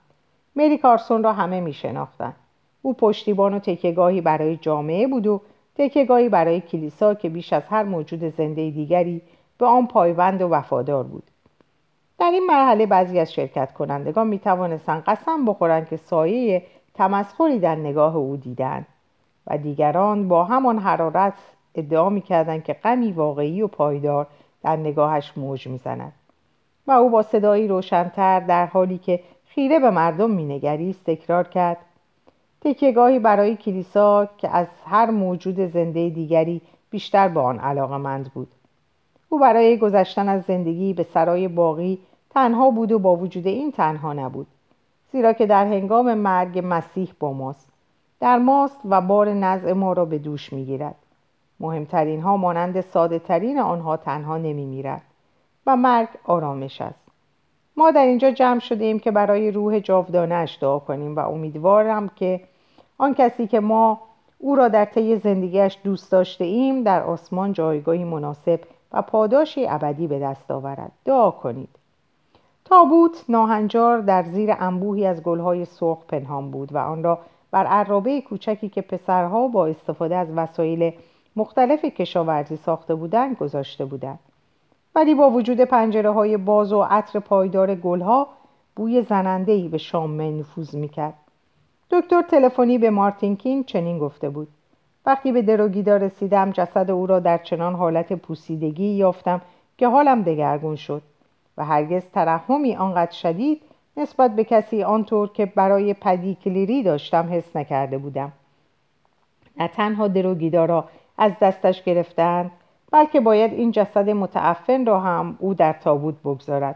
[0.56, 2.34] مری کارسون را همه می شناختن.
[2.82, 5.42] او پشتیبان و تکیگاهی برای جامعه بود و
[5.76, 9.22] تکیگاهی برای کلیسا که بیش از هر موجود زنده دیگری
[9.58, 11.24] به آن پایبند و وفادار بود
[12.20, 16.64] در این مرحله بعضی از شرکت کنندگان می توانستند قسم بخورند که سایه
[17.02, 18.86] تمسخری در نگاه او دیدند
[19.48, 21.34] و دیگران با همان حرارت
[21.76, 24.28] ادعا می‌کردند که غمی واقعی و پایدار
[24.64, 26.14] در نگاهش موج می‌زند
[26.88, 31.78] و او با صدایی روشنتر در حالی که خیره به مردم مینگریست تکرار کرد
[32.62, 38.52] تکیهگاهی برای کلیسا که از هر موجود زنده دیگری بیشتر به آن علاقمند بود.
[39.30, 44.14] او برای گذشتن از زندگی به سرای باقی تنها بود و با وجود این تنها
[44.14, 44.48] نبود.
[45.12, 47.70] زیرا که در هنگام مرگ مسیح با ماست.
[48.20, 50.96] در ماست و بار نزع ما را به دوش می‌گیرد.
[51.60, 55.02] مهمترین ها مانند ساده ترین آنها تنها نمی میرد
[55.68, 57.08] و مرگ آرامش است.
[57.78, 62.42] ما در اینجا جمع شده ایم که برای روح جاودانش دعا کنیم و امیدوارم که
[62.98, 64.00] آن کسی که ما
[64.38, 68.60] او را در طی زندگیش دوست داشته ایم در آسمان جایگاهی مناسب
[68.92, 70.92] و پاداشی ابدی به دست آورد.
[71.06, 71.81] دعا کنید.
[72.72, 77.20] تابوت ناهنجار در زیر انبوهی از گلهای سرخ پنهان بود و آن را
[77.52, 80.92] بر عرابه کوچکی که پسرها با استفاده از وسایل
[81.36, 84.20] مختلف کشاورزی ساخته بودند گذاشته بودند.
[84.96, 88.28] ولی با وجود پنجره های باز و عطر پایدار گلها
[88.76, 91.14] بوی زنندهی به شام نفوذ می‌کرد.
[91.90, 94.48] دکتر تلفنی به مارتین کینگ چنین گفته بود.
[95.06, 99.42] وقتی به دروگیدا رسیدم جسد او را در چنان حالت پوسیدگی یافتم
[99.78, 101.02] که حالم دگرگون شد.
[101.58, 103.62] و هرگز ترحمی آنقدر شدید
[103.98, 108.32] نسبت به کسی آنطور که برای پدیکلیری داشتم حس نکرده بودم.
[109.58, 110.86] نه تنها دروگیدا را
[111.18, 112.52] از دستش گرفتند
[112.92, 116.76] بلکه باید این جسد متعفن را هم او در تابوت بگذارد.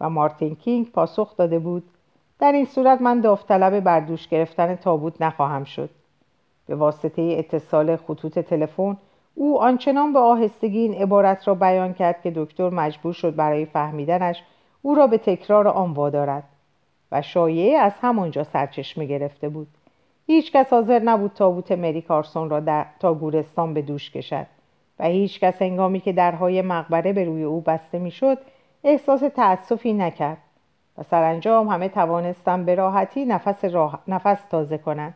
[0.00, 1.82] و مارتین کینگ پاسخ داده بود
[2.38, 5.90] در این صورت من داوطلب بردوش گرفتن تابوت نخواهم شد.
[6.66, 8.96] به واسطه اتصال خطوط تلفن
[9.34, 14.42] او آنچنان به آهستگی این عبارت را بیان کرد که دکتر مجبور شد برای فهمیدنش
[14.82, 16.44] او را به تکرار آن وادارد
[17.12, 19.68] و شایعه از همانجا سرچشمه گرفته بود.
[20.26, 24.46] هیچ کس حاضر نبود تابوت مری کارسون را در تا گورستان به دوش کشد
[24.98, 28.38] و هیچ کس هنگامی که درهای مقبره به روی او بسته می‌شد
[28.84, 30.38] احساس تأسفی نکرد
[30.98, 33.64] و سرانجام همه توانستند به راحتی نفس,
[34.08, 35.14] نفس تازه کنند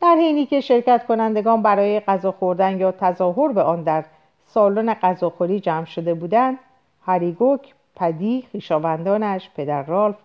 [0.00, 4.04] در حینی که شرکت کنندگان برای غذا خوردن یا تظاهر به آن در
[4.42, 6.58] سالن غذاخوری جمع شده بودند
[7.06, 10.16] هریگوک پدی خویشاوندانش پدر رالف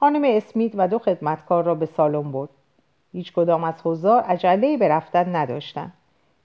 [0.00, 2.48] خانم اسمیت و دو خدمتکار را به سالن برد.
[3.12, 5.92] هیچ کدام از حضار عجله به رفتن نداشتند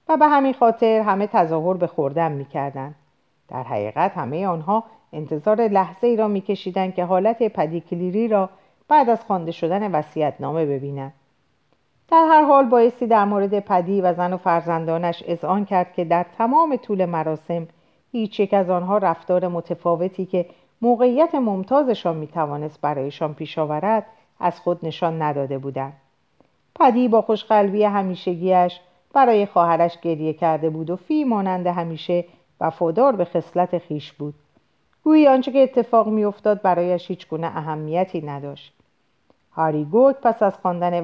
[0.08, 2.94] و به همین خاطر همه تظاهر به خوردن می‌کردند.
[3.48, 8.50] در حقیقت همه آنها انتظار لحظه ای را میکشیدند که حالت پدیکلیری را
[8.88, 10.02] بعد از خوانده شدن
[10.40, 11.12] نامه ببینند.
[12.08, 16.26] در هر حال بایستی در مورد پدی و زن و فرزندانش اذعان کرد که در
[16.38, 17.68] تمام طول مراسم
[18.12, 20.46] هیچ یک از آنها رفتار متفاوتی که
[20.82, 24.06] موقعیت ممتازشان می‌توانست برایشان پیش آورد
[24.40, 25.92] از خود نشان نداده بودند.
[26.80, 28.80] پدی با خوشقلبی همیشگیش
[29.12, 32.24] برای خواهرش گریه کرده بود و فی مانند همیشه
[32.60, 34.34] وفادار به خصلت خیش بود.
[35.04, 38.75] گویی آنچه که اتفاق میافتاد برایش هیچ گونه اهمیتی نداشت.
[39.56, 41.00] هاری گوت پس از خواندن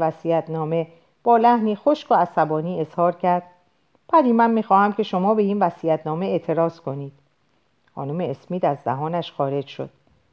[0.51, 0.87] نامه
[1.25, 3.43] با لحنی خشک و عصبانی اظهار کرد
[4.09, 5.59] پدی من می‌خواهم که شما به این
[6.07, 7.12] نامه اعتراض کنید
[7.95, 9.91] خانم اسمید از دهانش خارج شد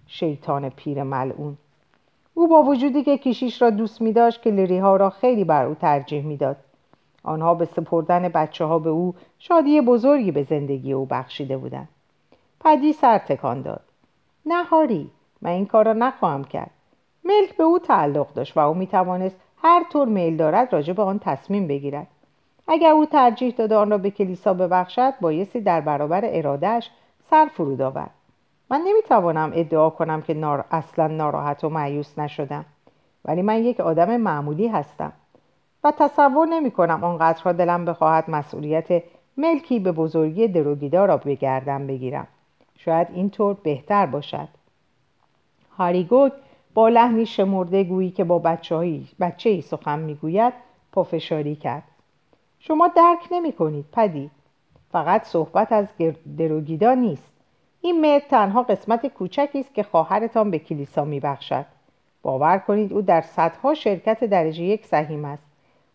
[0.08, 1.58] شیطان پیر ملعون
[2.34, 5.66] او با وجودی که کشیش را دوست می داشت که لیری ها را خیلی بر
[5.66, 6.58] او ترجیح می‌داد.
[7.24, 11.90] آنها به سپردن بچه ها به او شادی بزرگی به زندگی او بخشیده بودند.
[12.60, 13.82] پدی سر تکان داد.
[14.46, 16.72] نه هاری من این کار را نخواهم کرد.
[17.24, 21.04] ملک به او تعلق داشت و او می توانست هر طور میل دارد راجع به
[21.04, 22.08] آن تصمیم بگیرد.
[22.68, 26.90] اگر او ترجیح داده آن را به کلیسا ببخشد بایستی در برابر ارادهش
[27.30, 28.12] سر فرود آورد.
[28.72, 30.66] من نمی‌توانم ادعا کنم که نار...
[30.72, 32.66] اصلا ناراحت و معیوس نشدم
[33.26, 35.14] ولی من یک آدم معمولی هستم
[35.84, 39.04] و تصور نمی کنم آنقدرها دلم بخواهد مسئولیت
[39.38, 42.28] ملکی به بزرگی دروگیدا را به گردم بگیرم
[42.78, 44.48] شاید اینطور بهتر باشد
[45.78, 46.34] هاریگوک
[46.74, 50.54] با لحنی شمرده گویی که با بچه, بچه ای سخن می‌گوید
[50.92, 51.84] پافشاری کرد.
[52.60, 54.30] شما درک نمی کنید پدی
[54.92, 55.88] فقط صحبت از
[56.38, 57.34] دروگیدا نیست.
[57.82, 61.66] این مرد تنها قسمت کوچکی است که خواهرتان به کلیسا میبخشد.
[62.22, 65.44] باور کنید او در صدها شرکت درجه یک سهیم است.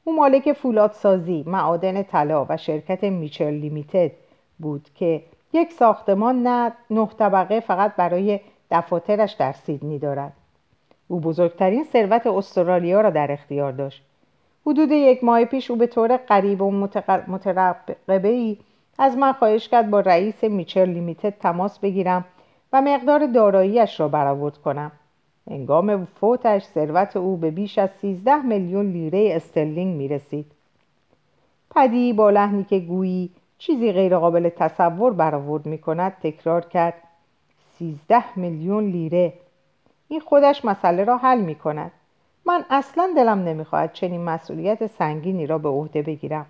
[0.05, 4.11] او مالک فولادسازی معادن طلا و شرکت میچل لیمیتد
[4.59, 5.23] بود که
[5.53, 10.33] یک ساختمان نه نه طبقه فقط برای دفاترش در سیدنی دارد.
[11.09, 14.03] او بزرگترین ثروت استرالیا را در اختیار داشت
[14.67, 16.71] حدود یک ماه پیش او به طور قریب و
[17.29, 18.59] مترقبه ای
[18.99, 22.25] از من خواهش کرد با رئیس میچل لیمیتد تماس بگیرم
[22.73, 24.93] و مقدار داراییش را برآورد کنم
[25.51, 30.47] هنگام فوتش ثروت او به بیش از 13 میلیون لیره استرلینگ می رسید.
[31.71, 36.95] پدی با لحنی که گویی چیزی غیرقابل تصور برآورد می کند تکرار کرد
[37.79, 39.33] 13 میلیون لیره
[40.09, 41.93] این خودش مسئله را حل می کند
[42.47, 46.47] من اصلا دلم نمی‌خواهد چنین مسئولیت سنگینی را به عهده بگیرم.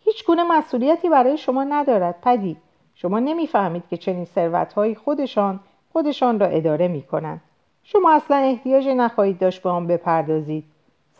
[0.00, 2.56] هیچ گونه مسئولیتی برای شما ندارد پدی
[2.94, 5.60] شما نمی‌فهمید که چنین ثروتهایی خودشان
[5.92, 7.40] خودشان را اداره می کنند.
[7.84, 10.64] شما اصلا احتیاجی نخواهید داشت به آن بپردازید.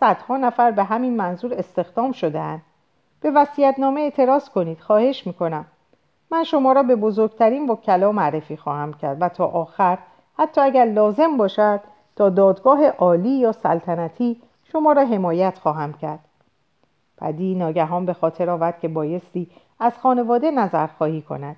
[0.00, 2.62] صدها نفر به همین منظور استخدام شدهاند.
[3.20, 4.80] به وصیتنامه اعتراض کنید.
[4.80, 5.64] خواهش می‌کنم.
[6.30, 9.98] من شما را به بزرگترین وکلا معرفی خواهم کرد و تا آخر
[10.38, 11.80] حتی اگر لازم باشد
[12.16, 16.24] تا دادگاه عالی یا سلطنتی شما را حمایت خواهم کرد.
[17.18, 21.56] پدی ناگهان به خاطر آورد که بایستی از خانواده نظر خواهی کند.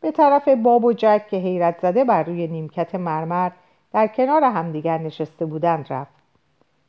[0.00, 3.50] به طرف باب و جک که حیرت زده بر روی نیمکت مرمر
[3.92, 6.12] در کنار همدیگر نشسته بودند رفت.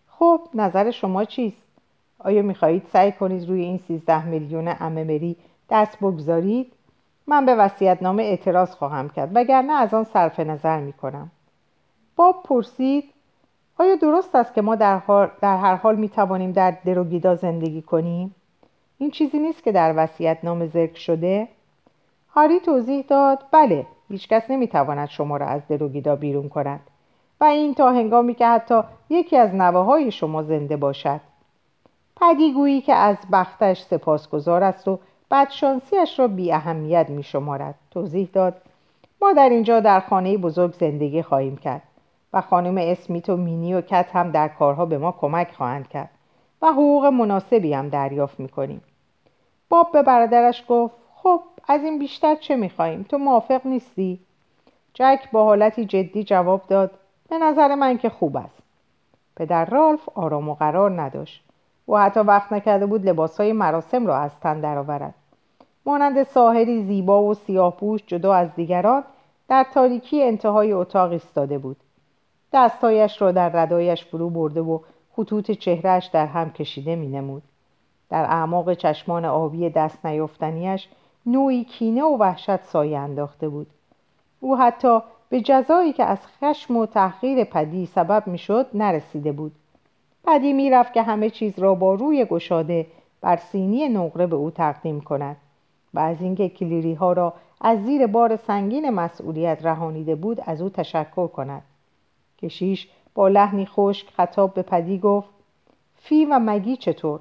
[0.08, 1.68] خب نظر شما چیست؟
[2.20, 5.38] آیا می‌خواهید سعی کنید روی این سیزده میلیون اممری
[5.70, 6.74] دست بگذارید؟
[7.28, 11.32] من به نامه اعتراض خواهم کرد وگرنه از آن صرف نظر می‌کنم
[12.16, 13.04] باب پرسید
[13.80, 15.02] آیا درست است که ما در,
[15.42, 18.36] در هر حال می توانیم در دروگیدا زندگی کنیم؟
[18.98, 21.48] این چیزی نیست که در وصیت نام ذکر شده؟
[22.30, 26.80] هاری توضیح داد بله هیچکس نمی‌تواند شما را از دروگیدا بیرون کند
[27.42, 31.22] و این تا هنگامی که حتی یکی از نوه های شما زنده باشد
[32.22, 35.00] پدیگویی که از بختش سپاسگزار است و
[35.32, 38.62] بدشانسیش را بی اهمیت می شمارد توضیح داد
[39.22, 41.82] ما در اینجا در خانه بزرگ زندگی خواهیم کرد
[42.34, 46.10] و خانم اسمیت و مینی و کت هم در کارها به ما کمک خواهند کرد
[46.62, 48.82] و حقوق مناسبی هم دریافت می کنیم.
[49.70, 54.20] باب به برادرش گفت خب از این بیشتر چه میخواییم تو موافق نیستی؟
[54.94, 56.92] جک با حالتی جدی جواب داد
[57.30, 58.62] به نظر من که خوب است.
[59.36, 61.44] پدر رالف آرام و قرار نداشت.
[61.86, 65.14] او حتی وقت نکرده بود لباسهای مراسم را از تن درآورد.
[65.86, 69.04] مانند ساحری زیبا و سیاهپوش جدا از دیگران
[69.48, 71.78] در تاریکی انتهای اتاق ایستاده بود.
[72.54, 74.80] دستهایش را در ردایش فرو برده و
[75.16, 77.44] خطوط چهرهش در هم کشیده می نمود.
[78.10, 80.88] در اعماق چشمان آبی دست نیافتنیش
[81.26, 83.68] نوعی کینه و وحشت سایه انداخته بود.
[84.40, 89.52] او حتی به جزایی که از خشم و تحقیر پدی سبب می‌شد نرسیده بود.
[90.26, 92.88] پدی می‌رفت که همه چیز را با روی گشاده
[93.22, 95.38] بر سینی نقره به او تقدیم کند.
[95.94, 100.70] و از اینکه کلیری ها را از زیر بار سنگین مسئولیت رهانیده بود از او
[100.70, 101.64] تشکر کند.
[102.42, 105.30] کشیش با لحنی خشک خطاب به پدی گفت
[105.96, 107.20] فی و مگی چطور؟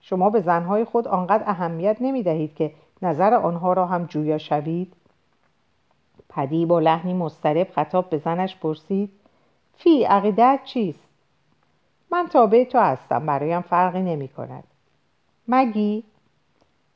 [0.00, 4.92] شما به زنهای خود آنقدر اهمیت نمی دهید که نظر آنها را هم جویا شوید؟
[6.28, 9.10] پدی با لحنی مسترب خطاب به زنش پرسید
[9.76, 11.08] فی عقیدت چیست؟
[12.12, 14.64] من تابع تو هستم برایم فرقی نمی کند
[15.48, 16.04] مگی؟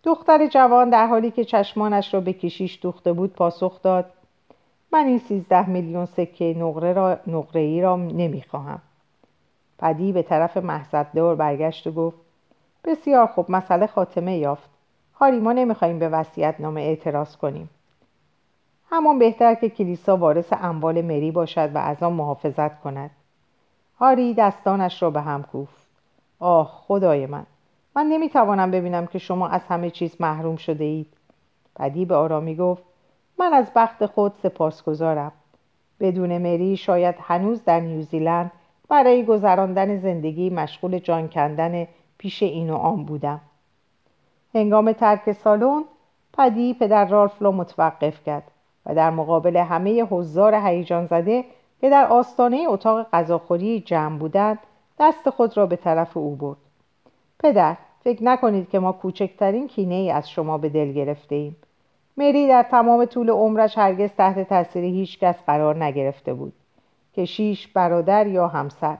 [0.04, 4.04] دختر جوان در حالی که چشمانش را به کشیش دوخته بود پاسخ داد.
[4.92, 8.82] من این سیزده میلیون سکه نقره, را، نقره ای را نمی‌خواهم.
[9.78, 12.16] پدی به طرف محضدار برگشت و گفت
[12.84, 14.70] بسیار خوب مسئله خاتمه یافت.
[15.14, 17.70] هاری ما نمی‌خواهیم به وصیت نامه اعتراض کنیم.
[18.90, 23.10] همان بهتر که کلیسا وارث اموال مری باشد و از آن محافظت کند.
[23.98, 25.88] هاری دستانش را به هم کوفت.
[26.40, 27.46] آه خدای من!
[27.96, 31.14] من نمی‌توانم ببینم که شما از همه چیز محروم شده اید
[31.76, 32.82] پدی به آرامی گفت
[33.38, 35.32] من از بخت خود سپاسگزارم.
[36.00, 38.50] بدون مری شاید هنوز در نیوزیلند
[38.88, 41.86] برای گذراندن زندگی مشغول جان کندن
[42.18, 43.40] پیش این و آن بودم.
[44.54, 45.84] هنگام ترک سالن
[46.38, 48.50] پدی پدر رالف را متوقف کرد
[48.86, 51.44] و در مقابل همه حضار هیجان زده
[51.80, 54.58] که در آستانه اتاق غذاخوری جمع بودند
[54.98, 56.56] دست خود را به طرف او برد.
[57.38, 61.56] پدر فکر نکنید که ما کوچکترین کینه ای از شما به دل گرفته ایم
[62.16, 66.52] مری در تمام طول عمرش هرگز تحت تاثیر هیچ کس قرار نگرفته بود.
[67.16, 68.96] کشیش برادر یا همسر.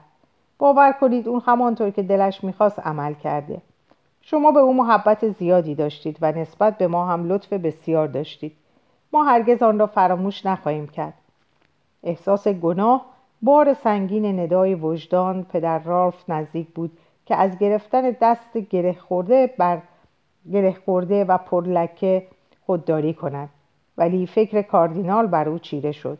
[0.59, 3.61] باور کنید اون همانطور که دلش می‌خواست عمل کرده.
[4.21, 8.55] شما به او محبت زیادی داشتید و نسبت به ما هم لطف بسیار داشتید.
[9.13, 11.13] ما هرگز آن را فراموش نخواهیم کرد.
[12.03, 13.05] احساس گناه
[13.41, 19.81] بار سنگین ندای وجدان پدر رالف نزدیک بود که از گرفتن دست گره خورده بر
[20.51, 22.27] گره خورده و پرلکه
[22.65, 23.49] خودداری کند
[23.97, 26.17] ولی فکر کاردینال بر او چیره شد.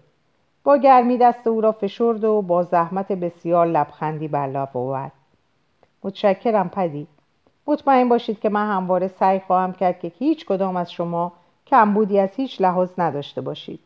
[0.63, 5.11] با گرمی دست او را فشرد و با زحمت بسیار لبخندی بر لب آورد.
[6.03, 7.07] متشکرم پدی
[7.67, 11.31] مطمئن باشید که من همواره سعی خواهم کرد که هیچ کدام از شما
[11.67, 13.79] کمبودی از هیچ لحاظ نداشته باشید.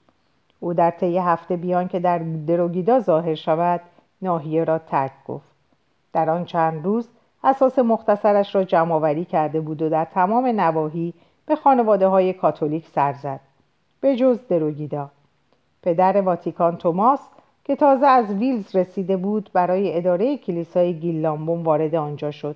[0.60, 2.18] او در طی هفته بیان که در
[2.48, 3.82] دروگیدا ظاهر شود
[4.22, 5.49] ناحیه را ترک گفت.
[6.14, 7.10] در آن چند روز
[7.44, 11.14] اساس مختصرش را جمع کرده بود و در تمام نواحی
[11.46, 13.40] به خانواده های کاتولیک سر زد.
[14.02, 15.10] به جز دروگیدا.
[15.84, 17.20] پدر واتیکان توماس
[17.64, 22.56] که تازه از ویلز رسیده بود برای اداره کلیسای گیلامبون وارد آنجا شد.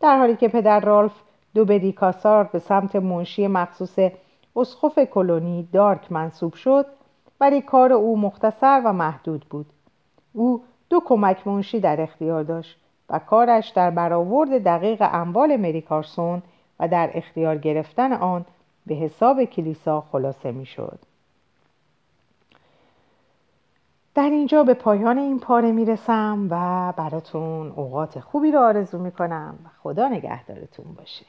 [0.00, 1.12] در حالی که پدر رالف
[1.54, 3.98] دو بریکاسار به سمت منشی مخصوص
[4.56, 6.86] اسخف کلونی دارک منصوب شد
[7.40, 9.66] ولی کار او مختصر و محدود بود.
[10.32, 10.62] او
[10.94, 12.78] دو کمک منشی در اختیار داشت
[13.10, 16.42] و کارش در برآورد دقیق اموال مریکارسون
[16.80, 18.44] و در اختیار گرفتن آن
[18.86, 20.98] به حساب کلیسا خلاصه می‌شد.
[24.14, 29.68] در اینجا به پایان این پاره می‌رسم و براتون اوقات خوبی رو آرزو می‌کنم و
[29.82, 31.26] خدا نگهدارتون باشه